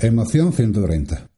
Emoción 0.00 0.52
130. 0.52 1.28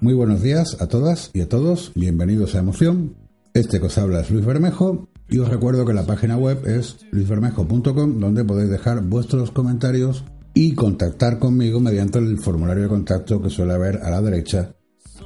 Muy 0.00 0.14
buenos 0.14 0.42
días 0.42 0.76
a 0.80 0.88
todas 0.88 1.30
y 1.32 1.40
a 1.40 1.48
todos, 1.48 1.92
bienvenidos 1.94 2.56
a 2.56 2.58
Emoción. 2.58 3.14
Este 3.52 3.78
que 3.78 3.86
os 3.86 3.96
habla 3.98 4.22
es 4.22 4.32
Luis 4.32 4.44
Bermejo 4.44 5.08
y 5.28 5.38
os 5.38 5.48
recuerdo 5.48 5.86
que 5.86 5.94
la 5.94 6.04
página 6.04 6.36
web 6.36 6.66
es 6.66 7.06
luisbermejo.com 7.12 8.18
donde 8.18 8.44
podéis 8.44 8.70
dejar 8.70 9.04
vuestros 9.04 9.52
comentarios 9.52 10.24
y 10.52 10.74
contactar 10.74 11.38
conmigo 11.38 11.78
mediante 11.78 12.18
el 12.18 12.38
formulario 12.38 12.82
de 12.82 12.88
contacto 12.88 13.40
que 13.40 13.50
suele 13.50 13.74
haber 13.74 13.98
a 14.02 14.10
la 14.10 14.20
derecha 14.20 14.74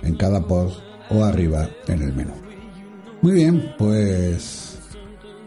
en 0.02 0.16
cada 0.16 0.46
post 0.46 0.80
o 1.10 1.24
arriba 1.24 1.68
en 1.86 2.02
el 2.02 2.12
menú. 2.14 2.32
Muy 3.20 3.32
bien, 3.32 3.74
pues 3.78 4.78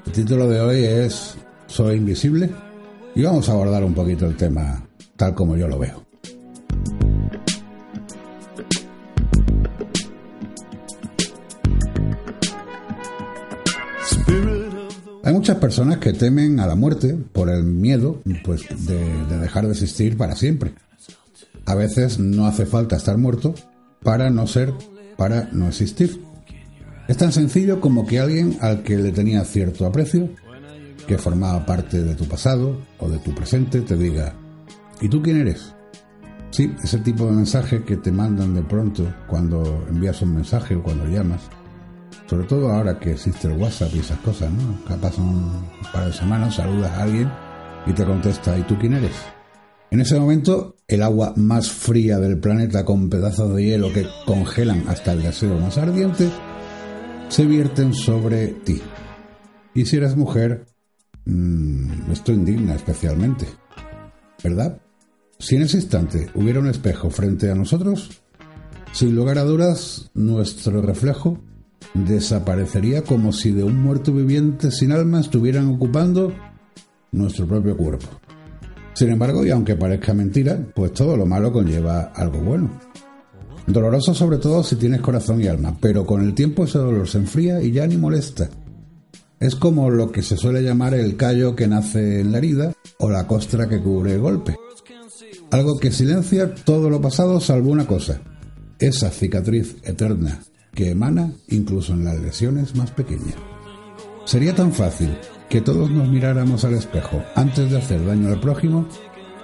el 0.05 0.11
título 0.11 0.47
de 0.49 0.59
hoy 0.59 0.83
es 0.83 1.35
Soy 1.67 1.97
invisible 1.97 2.49
y 3.15 3.23
vamos 3.23 3.47
a 3.47 3.53
abordar 3.53 3.83
un 3.83 3.93
poquito 3.93 4.25
el 4.25 4.35
tema 4.35 4.85
tal 5.15 5.35
como 5.35 5.55
yo 5.55 5.67
lo 5.67 5.79
veo. 5.79 6.03
Hay 15.23 15.33
muchas 15.33 15.57
personas 15.57 15.99
que 15.99 16.13
temen 16.13 16.59
a 16.59 16.67
la 16.67 16.75
muerte 16.75 17.15
por 17.31 17.49
el 17.49 17.63
miedo 17.63 18.21
pues, 18.43 18.63
de, 18.85 18.97
de 19.27 19.37
dejar 19.37 19.65
de 19.65 19.71
existir 19.71 20.17
para 20.17 20.35
siempre. 20.35 20.73
A 21.65 21.75
veces 21.75 22.19
no 22.19 22.47
hace 22.47 22.65
falta 22.65 22.97
estar 22.97 23.17
muerto 23.17 23.53
para 24.03 24.29
no 24.29 24.47
ser, 24.47 24.73
para 25.17 25.49
no 25.51 25.67
existir. 25.67 26.21
Es 27.07 27.17
tan 27.17 27.31
sencillo 27.31 27.81
como 27.81 28.05
que 28.05 28.19
alguien 28.19 28.57
al 28.61 28.83
que 28.83 28.97
le 28.97 29.11
tenía 29.11 29.43
cierto 29.43 29.85
aprecio, 29.85 30.29
que 31.07 31.17
formaba 31.17 31.65
parte 31.65 32.03
de 32.03 32.15
tu 32.15 32.25
pasado 32.25 32.79
o 32.99 33.09
de 33.09 33.19
tu 33.19 33.33
presente, 33.33 33.81
te 33.81 33.97
diga, 33.97 34.33
¿y 35.01 35.09
tú 35.09 35.21
quién 35.21 35.37
eres? 35.37 35.73
Sí, 36.51 36.73
ese 36.83 36.99
tipo 36.99 37.25
de 37.25 37.31
mensaje 37.31 37.83
que 37.83 37.97
te 37.97 38.11
mandan 38.11 38.53
de 38.53 38.61
pronto 38.61 39.13
cuando 39.27 39.85
envías 39.89 40.21
un 40.21 40.35
mensaje 40.35 40.75
o 40.75 40.83
cuando 40.83 41.05
llamas. 41.07 41.41
Sobre 42.27 42.45
todo 42.45 42.71
ahora 42.71 42.99
que 42.99 43.11
existe 43.11 43.47
el 43.47 43.57
WhatsApp 43.57 43.91
y 43.95 43.99
esas 43.99 44.19
cosas, 44.19 44.51
¿no? 44.51 44.83
Capaz 44.85 45.17
un 45.17 45.65
par 45.93 46.05
de 46.05 46.13
semanas, 46.13 46.55
saludas 46.55 46.91
a 46.91 47.03
alguien 47.03 47.31
y 47.85 47.93
te 47.93 48.05
contesta, 48.05 48.57
¿y 48.57 48.63
tú 48.63 48.77
quién 48.77 48.93
eres? 48.93 49.15
En 49.91 49.99
ese 49.99 50.19
momento, 50.19 50.77
el 50.91 51.03
agua 51.03 51.33
más 51.37 51.71
fría 51.71 52.19
del 52.19 52.37
planeta 52.37 52.83
con 52.83 53.09
pedazos 53.09 53.55
de 53.55 53.63
hielo 53.63 53.93
que 53.93 54.05
congelan 54.25 54.83
hasta 54.89 55.13
el 55.13 55.23
deseo 55.23 55.57
más 55.57 55.77
ardiente, 55.77 56.29
se 57.29 57.45
vierten 57.45 57.93
sobre 57.93 58.47
ti. 58.47 58.81
Y 59.73 59.85
si 59.85 59.95
eres 59.95 60.17
mujer, 60.17 60.65
mmm, 61.23 62.11
esto 62.11 62.33
indigna 62.33 62.75
especialmente. 62.75 63.47
¿Verdad? 64.43 64.81
Si 65.39 65.55
en 65.55 65.61
ese 65.61 65.77
instante 65.77 66.29
hubiera 66.35 66.59
un 66.59 66.67
espejo 66.67 67.09
frente 67.09 67.49
a 67.49 67.55
nosotros, 67.55 68.21
sin 68.91 69.15
lugar 69.15 69.37
a 69.37 69.43
dudas, 69.43 70.11
nuestro 70.13 70.81
reflejo 70.81 71.39
desaparecería 71.93 73.03
como 73.03 73.31
si 73.31 73.51
de 73.51 73.63
un 73.63 73.81
muerto 73.81 74.11
viviente 74.13 74.71
sin 74.71 74.91
alma 74.91 75.21
estuvieran 75.21 75.67
ocupando 75.67 76.33
nuestro 77.11 77.47
propio 77.47 77.77
cuerpo. 77.77 78.07
Sin 79.01 79.09
embargo, 79.09 79.43
y 79.43 79.49
aunque 79.49 79.75
parezca 79.75 80.13
mentira, 80.13 80.63
pues 80.75 80.93
todo 80.93 81.17
lo 81.17 81.25
malo 81.25 81.51
conlleva 81.51 82.11
algo 82.13 82.37
bueno. 82.37 82.69
Doloroso 83.65 84.13
sobre 84.13 84.37
todo 84.37 84.61
si 84.61 84.75
tienes 84.75 85.01
corazón 85.01 85.41
y 85.41 85.47
alma, 85.47 85.75
pero 85.81 86.05
con 86.05 86.21
el 86.21 86.35
tiempo 86.35 86.65
ese 86.65 86.77
dolor 86.77 87.07
se 87.07 87.17
enfría 87.17 87.63
y 87.63 87.71
ya 87.71 87.87
ni 87.87 87.97
molesta. 87.97 88.51
Es 89.39 89.55
como 89.55 89.89
lo 89.89 90.11
que 90.11 90.21
se 90.21 90.37
suele 90.37 90.61
llamar 90.61 90.93
el 90.93 91.17
callo 91.17 91.55
que 91.55 91.65
nace 91.65 92.19
en 92.19 92.31
la 92.31 92.37
herida 92.37 92.73
o 92.99 93.09
la 93.09 93.25
costra 93.25 93.67
que 93.67 93.81
cubre 93.81 94.13
el 94.13 94.19
golpe. 94.19 94.55
Algo 95.49 95.79
que 95.79 95.91
silencia 95.91 96.53
todo 96.53 96.87
lo 96.87 97.01
pasado 97.01 97.39
salvo 97.39 97.71
una 97.71 97.87
cosa, 97.87 98.21
esa 98.77 99.09
cicatriz 99.09 99.77
eterna 99.81 100.43
que 100.75 100.91
emana 100.91 101.33
incluso 101.47 101.93
en 101.93 102.05
las 102.05 102.19
lesiones 102.19 102.75
más 102.75 102.91
pequeñas. 102.91 103.50
Sería 104.25 104.55
tan 104.55 104.71
fácil 104.71 105.17
que 105.49 105.61
todos 105.61 105.89
nos 105.89 106.07
miráramos 106.07 106.63
al 106.63 106.75
espejo 106.75 107.23
antes 107.35 107.69
de 107.69 107.77
hacer 107.77 108.05
daño 108.05 108.29
al 108.29 108.39
prójimo, 108.39 108.87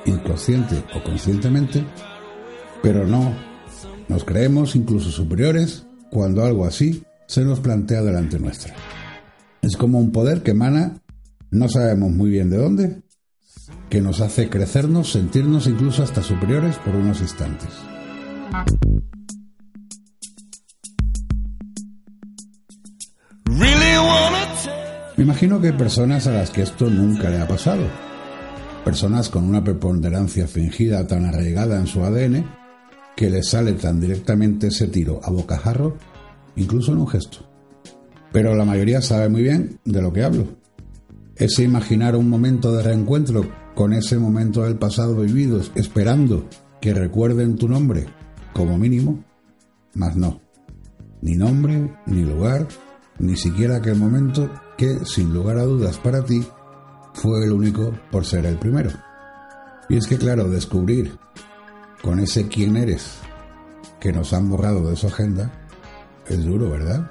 inconsciente 0.05 0.83
o 0.95 1.03
conscientemente, 1.03 1.83
pero 2.81 3.05
no, 3.05 3.35
nos 4.07 4.23
creemos 4.23 4.75
incluso 4.75 5.09
superiores 5.11 5.85
cuando 6.11 6.45
algo 6.45 6.65
así 6.65 7.03
se 7.27 7.43
nos 7.43 7.59
plantea 7.59 8.01
delante 8.01 8.39
nuestra. 8.39 8.73
Es 9.61 9.75
como 9.75 9.99
un 9.99 10.11
poder 10.11 10.43
que 10.43 10.51
emana, 10.51 11.01
no 11.51 11.67
sabemos 11.67 12.11
muy 12.11 12.29
bien 12.29 12.49
de 12.49 12.57
dónde, 12.57 13.01
que 13.89 14.01
nos 14.01 14.21
hace 14.21 14.49
crecernos, 14.49 15.11
sentirnos 15.11 15.67
incluso 15.67 16.03
hasta 16.03 16.21
superiores 16.21 16.77
por 16.77 16.95
unos 16.95 17.21
instantes. 17.21 17.69
Me 25.17 25.23
imagino 25.23 25.59
que 25.59 25.67
hay 25.67 25.73
personas 25.73 26.27
a 26.27 26.31
las 26.31 26.51
que 26.51 26.61
esto 26.61 26.89
nunca 26.89 27.29
le 27.29 27.41
ha 27.41 27.47
pasado. 27.47 27.83
Personas 28.85 29.29
con 29.29 29.45
una 29.45 29.63
preponderancia 29.63 30.47
fingida 30.47 31.07
tan 31.07 31.25
arraigada 31.25 31.79
en 31.79 31.87
su 31.87 32.03
ADN 32.03 32.45
que 33.15 33.31
les 33.31 33.49
sale 33.49 33.73
tan 33.73 33.99
directamente 33.99 34.67
ese 34.67 34.87
tiro 34.87 35.19
a 35.23 35.31
bocajarro, 35.31 35.97
incluso 36.55 36.91
en 36.91 36.99
un 36.99 37.07
gesto. 37.07 37.39
Pero 38.31 38.53
la 38.53 38.63
mayoría 38.63 39.01
sabe 39.01 39.27
muy 39.27 39.41
bien 39.41 39.79
de 39.85 40.03
lo 40.03 40.13
que 40.13 40.23
hablo. 40.23 40.47
Ese 41.35 41.63
imaginar 41.63 42.15
un 42.15 42.29
momento 42.29 42.71
de 42.71 42.83
reencuentro 42.83 43.49
con 43.73 43.93
ese 43.93 44.19
momento 44.19 44.63
del 44.63 44.77
pasado 44.77 45.15
vivido, 45.15 45.61
esperando 45.73 46.47
que 46.79 46.93
recuerden 46.93 47.55
tu 47.55 47.67
nombre, 47.67 48.05
como 48.53 48.77
mínimo, 48.77 49.23
más 49.95 50.15
no. 50.15 50.41
Ni 51.21 51.35
nombre, 51.35 51.91
ni 52.05 52.21
lugar, 52.21 52.67
ni 53.19 53.35
siquiera 53.35 53.77
aquel 53.77 53.95
momento 53.95 54.49
que, 54.77 55.05
sin 55.05 55.33
lugar 55.33 55.57
a 55.57 55.63
dudas 55.63 55.97
para 55.97 56.23
ti, 56.23 56.45
fue 57.13 57.45
el 57.45 57.51
único 57.51 57.93
por 58.11 58.25
ser 58.25 58.45
el 58.45 58.57
primero. 58.57 58.91
Y 59.89 59.97
es 59.97 60.07
que, 60.07 60.17
claro, 60.17 60.49
descubrir 60.49 61.17
con 62.01 62.19
ese 62.19 62.47
quién 62.47 62.77
eres 62.77 63.17
que 63.99 64.11
nos 64.11 64.33
han 64.33 64.49
borrado 64.49 64.89
de 64.89 64.95
su 64.95 65.07
agenda 65.07 65.51
es 66.27 66.43
duro, 66.43 66.69
¿verdad? 66.69 67.09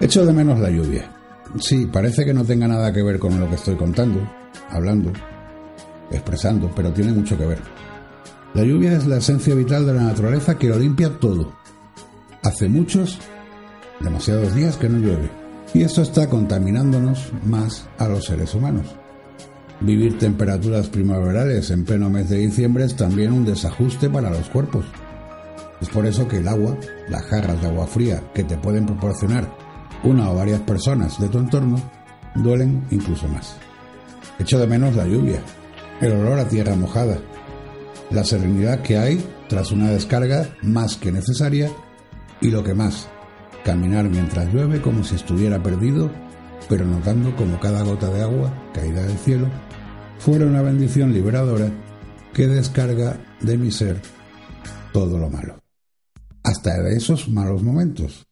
Echo 0.00 0.26
de 0.26 0.32
menos 0.32 0.58
la 0.58 0.68
lluvia. 0.68 1.10
Sí, 1.60 1.86
parece 1.86 2.24
que 2.24 2.34
no 2.34 2.44
tenga 2.44 2.66
nada 2.66 2.92
que 2.92 3.02
ver 3.02 3.18
con 3.18 3.38
lo 3.38 3.48
que 3.48 3.54
estoy 3.54 3.76
contando, 3.76 4.20
hablando, 4.72 5.12
expresando, 6.10 6.70
pero 6.74 6.92
tiene 6.92 7.12
mucho 7.12 7.36
que 7.36 7.46
ver. 7.46 7.58
La 8.54 8.64
lluvia 8.64 8.92
es 8.92 9.06
la 9.06 9.16
esencia 9.16 9.54
vital 9.54 9.86
de 9.86 9.94
la 9.94 10.02
naturaleza 10.02 10.58
que 10.58 10.68
lo 10.68 10.78
limpia 10.78 11.18
todo. 11.18 11.52
Hace 12.42 12.68
muchos, 12.68 13.18
demasiados 14.00 14.54
días 14.54 14.76
que 14.76 14.88
no 14.88 14.98
llueve. 14.98 15.30
Y 15.74 15.82
esto 15.82 16.02
está 16.02 16.28
contaminándonos 16.28 17.32
más 17.46 17.88
a 17.98 18.08
los 18.08 18.26
seres 18.26 18.54
humanos. 18.54 18.86
Vivir 19.80 20.18
temperaturas 20.18 20.88
primaverales 20.88 21.70
en 21.70 21.84
pleno 21.84 22.10
mes 22.10 22.28
de 22.28 22.38
diciembre 22.38 22.84
es 22.84 22.94
también 22.94 23.32
un 23.32 23.44
desajuste 23.44 24.10
para 24.10 24.30
los 24.30 24.48
cuerpos. 24.50 24.84
Es 25.80 25.88
por 25.88 26.06
eso 26.06 26.28
que 26.28 26.36
el 26.36 26.48
agua, 26.48 26.76
las 27.08 27.22
jarras 27.22 27.60
de 27.60 27.68
agua 27.68 27.86
fría 27.86 28.22
que 28.34 28.44
te 28.44 28.58
pueden 28.58 28.86
proporcionar 28.86 29.48
una 30.04 30.30
o 30.30 30.36
varias 30.36 30.60
personas 30.60 31.18
de 31.20 31.28
tu 31.28 31.38
entorno, 31.38 31.80
duelen 32.34 32.84
incluso 32.90 33.26
más. 33.28 33.56
Echo 34.42 34.58
de 34.58 34.66
menos 34.66 34.96
la 34.96 35.06
lluvia, 35.06 35.40
el 36.00 36.14
olor 36.14 36.40
a 36.40 36.48
tierra 36.48 36.74
mojada, 36.74 37.16
la 38.10 38.24
serenidad 38.24 38.82
que 38.82 38.98
hay 38.98 39.24
tras 39.48 39.70
una 39.70 39.88
descarga 39.88 40.56
más 40.62 40.96
que 40.96 41.12
necesaria 41.12 41.70
y 42.40 42.50
lo 42.50 42.64
que 42.64 42.74
más, 42.74 43.06
caminar 43.64 44.08
mientras 44.08 44.52
llueve 44.52 44.82
como 44.82 45.04
si 45.04 45.14
estuviera 45.14 45.62
perdido 45.62 46.10
pero 46.68 46.84
notando 46.84 47.36
como 47.36 47.60
cada 47.60 47.84
gota 47.84 48.08
de 48.08 48.20
agua 48.20 48.52
caída 48.74 49.02
del 49.02 49.16
cielo 49.16 49.48
fuera 50.18 50.44
una 50.44 50.60
bendición 50.60 51.12
liberadora 51.12 51.70
que 52.34 52.48
descarga 52.48 53.20
de 53.42 53.56
mi 53.56 53.70
ser 53.70 54.02
todo 54.92 55.18
lo 55.18 55.30
malo. 55.30 55.62
Hasta 56.42 56.82
de 56.82 56.96
esos 56.96 57.28
malos 57.28 57.62
momentos, 57.62 58.26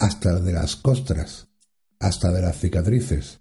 hasta 0.00 0.40
de 0.40 0.52
las 0.52 0.74
costras, 0.74 1.46
hasta 2.00 2.32
de 2.32 2.42
las 2.42 2.58
cicatrices, 2.58 3.40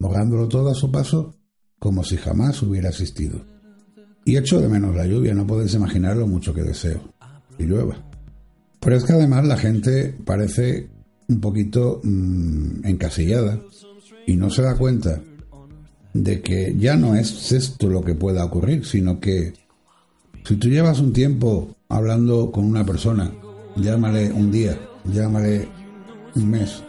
mojándolo 0.00 0.48
todo 0.48 0.72
a 0.72 0.74
su 0.74 0.90
paso 0.90 1.38
como 1.84 2.02
si 2.02 2.16
jamás 2.16 2.62
hubiera 2.62 2.88
existido. 2.88 3.44
Y 4.24 4.38
echo 4.38 4.58
de 4.58 4.70
menos 4.70 4.96
la 4.96 5.04
lluvia, 5.06 5.34
no 5.34 5.46
podéis 5.46 5.74
imaginar 5.74 6.16
lo 6.16 6.26
mucho 6.26 6.54
que 6.54 6.62
deseo. 6.62 7.12
Y 7.58 7.64
llueva. 7.64 8.02
Pero 8.80 8.96
es 8.96 9.04
que 9.04 9.12
además 9.12 9.44
la 9.44 9.58
gente 9.58 10.16
parece 10.24 10.88
un 11.28 11.40
poquito 11.42 12.00
mm, 12.02 12.86
encasillada 12.86 13.60
y 14.26 14.34
no 14.34 14.48
se 14.48 14.62
da 14.62 14.78
cuenta 14.78 15.20
de 16.14 16.40
que 16.40 16.74
ya 16.78 16.96
no 16.96 17.16
es 17.16 17.52
esto 17.52 17.90
lo 17.90 18.00
que 18.00 18.14
pueda 18.14 18.46
ocurrir, 18.46 18.86
sino 18.86 19.20
que 19.20 19.52
si 20.42 20.56
tú 20.56 20.68
llevas 20.70 21.00
un 21.00 21.12
tiempo 21.12 21.76
hablando 21.90 22.50
con 22.50 22.64
una 22.64 22.86
persona, 22.86 23.30
llámale 23.76 24.32
un 24.32 24.50
día, 24.50 24.80
llámale 25.04 25.68
un 26.34 26.48
mes, 26.48 26.82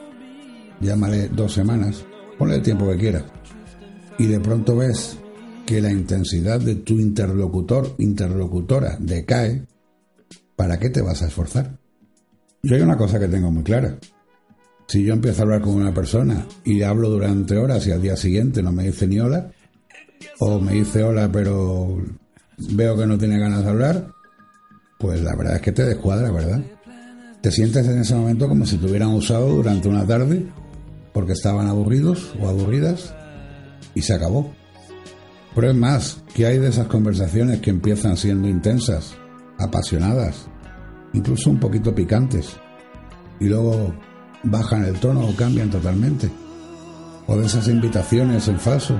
llámale 0.79 1.27
dos 1.27 1.51
semanas, 1.51 2.05
ponle 2.37 2.55
el 2.55 2.61
tiempo 2.61 2.89
que 2.89 2.97
quieras, 2.97 3.25
y 4.17 4.27
de 4.27 4.39
pronto 4.39 4.75
ves 4.75 5.17
que 5.65 5.81
la 5.81 5.91
intensidad 5.91 6.59
de 6.59 6.75
tu 6.75 6.99
interlocutor, 6.99 7.95
interlocutora, 7.97 8.97
decae, 8.99 9.65
¿para 10.55 10.79
qué 10.79 10.89
te 10.89 11.01
vas 11.01 11.21
a 11.21 11.27
esforzar? 11.27 11.77
Yo 12.61 12.75
hay 12.75 12.81
una 12.81 12.97
cosa 12.97 13.19
que 13.19 13.27
tengo 13.27 13.51
muy 13.51 13.63
clara. 13.63 13.97
Si 14.87 15.03
yo 15.03 15.13
empiezo 15.13 15.41
a 15.41 15.43
hablar 15.43 15.61
con 15.61 15.75
una 15.75 15.93
persona 15.93 16.45
y 16.63 16.83
hablo 16.83 17.09
durante 17.09 17.57
horas 17.57 17.85
y 17.87 17.91
al 17.91 18.01
día 18.01 18.15
siguiente 18.15 18.61
no 18.61 18.71
me 18.71 18.83
dice 18.83 19.07
ni 19.07 19.19
hola, 19.19 19.51
o 20.39 20.59
me 20.59 20.73
dice 20.73 21.03
hola 21.03 21.29
pero 21.31 21.97
veo 22.57 22.97
que 22.97 23.07
no 23.07 23.17
tiene 23.17 23.39
ganas 23.39 23.63
de 23.63 23.69
hablar, 23.69 24.07
pues 24.99 25.21
la 25.21 25.35
verdad 25.35 25.55
es 25.55 25.61
que 25.61 25.71
te 25.71 25.83
descuadra, 25.83 26.31
¿verdad? 26.31 26.61
Te 27.41 27.51
sientes 27.51 27.87
en 27.87 27.99
ese 27.99 28.15
momento 28.15 28.47
como 28.47 28.65
si 28.65 28.77
te 28.77 28.85
hubieran 28.85 29.09
usado 29.09 29.49
durante 29.49 29.87
una 29.87 30.05
tarde 30.05 30.45
porque 31.13 31.33
estaban 31.33 31.67
aburridos 31.67 32.33
o 32.39 32.47
aburridas 32.47 33.13
y 33.95 34.01
se 34.01 34.13
acabó. 34.13 34.53
Pero 35.55 35.71
es 35.71 35.75
más, 35.75 36.21
que 36.35 36.45
hay 36.45 36.59
de 36.59 36.67
esas 36.67 36.87
conversaciones 36.87 37.61
que 37.61 37.69
empiezan 37.69 38.17
siendo 38.17 38.47
intensas, 38.47 39.15
apasionadas, 39.57 40.47
incluso 41.13 41.49
un 41.49 41.59
poquito 41.59 41.95
picantes, 41.95 42.57
y 43.39 43.45
luego 43.45 43.95
bajan 44.43 44.83
el 44.83 44.99
tono 44.99 45.25
o 45.25 45.35
cambian 45.35 45.71
totalmente. 45.71 46.29
O 47.27 47.37
de 47.37 47.45
esas 47.45 47.67
invitaciones 47.69 48.47
en 48.49 48.59
falso, 48.59 48.99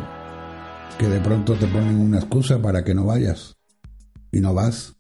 que 0.97 1.07
de 1.07 1.19
pronto 1.19 1.56
te 1.56 1.68
ponen 1.68 2.00
una 2.00 2.19
excusa 2.19 2.62
para 2.62 2.83
que 2.83 2.95
no 2.95 3.06
vayas, 3.06 3.57
y 4.31 4.39
no 4.39 4.53
vas. 4.53 4.95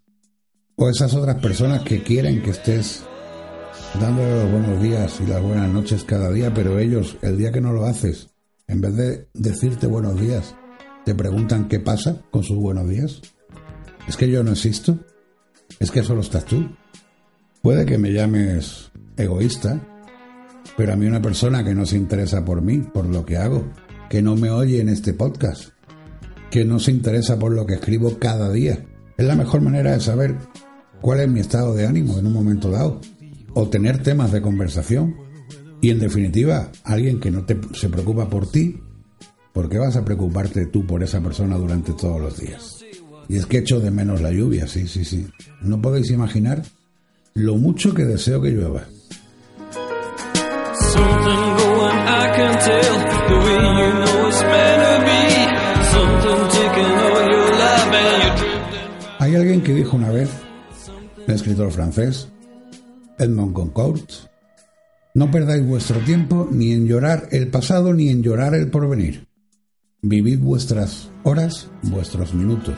O 0.75 0.89
esas 0.89 1.13
otras 1.13 1.37
personas 1.37 1.83
que 1.83 2.03
quieren 2.03 2.43
que 2.43 2.49
estés 2.49 3.05
dándole 3.99 4.43
los 4.43 4.51
buenos 4.51 4.81
días 4.81 5.19
y 5.21 5.25
las 5.25 5.41
buenas 5.41 5.69
noches 5.69 6.03
cada 6.03 6.29
día, 6.31 6.53
pero 6.53 6.79
ellos, 6.79 7.17
el 7.21 7.37
día 7.37 7.51
que 7.53 7.61
no 7.61 7.71
lo 7.71 7.85
haces, 7.85 8.34
en 8.67 8.81
vez 8.81 8.95
de 8.95 9.27
decirte 9.33 9.87
buenos 9.87 10.19
días, 10.19 10.55
te 11.05 11.13
preguntan 11.13 11.67
qué 11.67 11.79
pasa 11.79 12.21
con 12.31 12.43
sus 12.43 12.57
buenos 12.57 12.89
días. 12.89 13.21
¿Es 14.07 14.17
que 14.17 14.29
yo 14.29 14.43
no 14.43 14.51
existo? 14.51 14.99
¿Es 15.79 15.91
que 15.91 16.03
solo 16.03 16.21
estás 16.21 16.45
tú? 16.45 16.67
Puede 17.61 17.85
que 17.85 17.97
me 17.97 18.11
llames 18.11 18.91
egoísta, 19.17 19.81
pero 20.77 20.93
a 20.93 20.95
mí 20.95 21.05
una 21.05 21.21
persona 21.21 21.63
que 21.63 21.75
no 21.75 21.85
se 21.85 21.97
interesa 21.97 22.43
por 22.43 22.61
mí, 22.61 22.79
por 22.79 23.05
lo 23.05 23.25
que 23.25 23.37
hago, 23.37 23.71
que 24.09 24.21
no 24.21 24.35
me 24.35 24.49
oye 24.49 24.81
en 24.81 24.89
este 24.89 25.13
podcast, 25.13 25.69
que 26.49 26.65
no 26.65 26.79
se 26.79 26.91
interesa 26.91 27.37
por 27.37 27.51
lo 27.51 27.65
que 27.65 27.75
escribo 27.75 28.17
cada 28.19 28.51
día, 28.51 28.85
es 29.17 29.25
la 29.25 29.35
mejor 29.35 29.61
manera 29.61 29.91
de 29.91 29.99
saber 29.99 30.35
cuál 31.01 31.19
es 31.19 31.29
mi 31.29 31.39
estado 31.39 31.73
de 31.73 31.85
ánimo 31.85 32.17
en 32.17 32.27
un 32.27 32.33
momento 32.33 32.69
dado, 32.69 32.99
o 33.53 33.69
tener 33.69 34.03
temas 34.03 34.31
de 34.31 34.41
conversación, 34.41 35.15
y 35.85 35.91
en 35.91 35.99
definitiva, 35.99 36.71
alguien 36.83 37.19
que 37.19 37.29
no 37.29 37.45
te, 37.45 37.59
se 37.73 37.89
preocupa 37.89 38.27
por 38.27 38.49
ti 38.49 38.81
¿Por 39.55 39.69
qué 39.69 39.77
vas 39.77 39.95
a 39.95 40.03
preocuparte 40.03 40.65
tú 40.65 40.85
por 40.85 41.01
esa 41.01 41.21
persona 41.21 41.55
durante 41.55 41.93
todos 41.93 42.19
los 42.19 42.37
días? 42.37 42.83
Y 43.29 43.37
es 43.37 43.45
que 43.45 43.59
echo 43.59 43.79
de 43.79 43.89
menos 43.89 44.19
la 44.19 44.29
lluvia, 44.29 44.67
sí, 44.67 44.85
sí, 44.85 45.05
sí. 45.05 45.25
No 45.61 45.81
podéis 45.81 46.11
imaginar 46.11 46.61
lo 47.35 47.55
mucho 47.55 47.93
que 47.93 48.03
deseo 48.03 48.41
que 48.41 48.49
llueva. 48.49 48.83
Hay 59.19 59.35
alguien 59.35 59.61
que 59.61 59.73
dijo 59.73 59.95
una 59.95 60.11
vez, 60.11 60.29
un 61.25 61.33
escritor 61.33 61.71
francés, 61.71 62.27
Edmond 63.17 63.53
Goncourt, 63.53 64.34
no 65.15 65.31
perdáis 65.31 65.65
vuestro 65.65 65.99
tiempo 66.01 66.47
ni 66.51 66.73
en 66.73 66.87
llorar 66.87 67.29
el 67.31 67.47
pasado 67.47 67.93
ni 67.93 68.09
en 68.09 68.21
llorar 68.21 68.53
el 68.53 68.69
porvenir. 68.69 69.27
Vivid 70.01 70.39
vuestras 70.39 71.09
horas, 71.23 71.71
vuestros 71.83 72.33
minutos. 72.33 72.75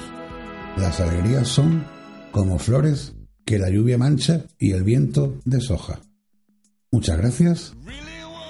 Las 0.78 1.00
alegrías 1.00 1.48
son 1.48 1.84
como 2.32 2.60
flores 2.60 3.16
que 3.44 3.58
la 3.58 3.70
lluvia 3.70 3.98
mancha 3.98 4.46
y 4.60 4.72
el 4.72 4.84
viento 4.84 5.40
deshoja. 5.46 6.00
Muchas 6.92 7.18
gracias. 7.18 7.74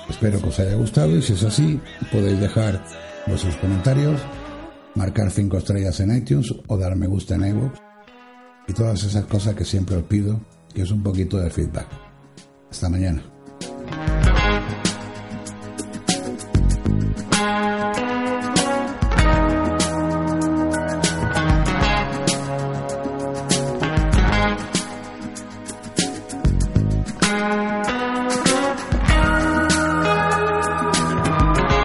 Espero 0.10 0.42
que 0.42 0.50
os 0.50 0.60
haya 0.60 0.76
gustado 0.76 1.16
y 1.16 1.22
si 1.22 1.34
es 1.34 1.44
así, 1.44 1.80
podéis 2.12 2.42
dejar 2.42 2.84
vuestros 3.26 3.56
comentarios, 3.56 4.20
marcar 4.96 5.32
cinco 5.32 5.58
estrellas 5.58 6.00
en 6.02 6.16
iTunes 6.16 6.54
o 6.68 6.78
dar 6.78 6.96
me 6.98 7.08
gusta 7.08 7.36
en 7.36 7.48
iVoox 7.48 7.80
y 8.68 8.74
todas 8.74 9.02
esas 9.06 9.26
cosas 9.26 9.56
que 9.56 9.64
siempre 9.64 9.96
os 9.96 10.04
pido, 10.04 10.42
que 10.74 10.82
es 10.82 10.92
un 10.92 11.02
poquito 11.02 11.38
de 11.38 11.50
feedback. 11.50 11.88
Hasta 12.70 12.90
mañana. 12.90 13.37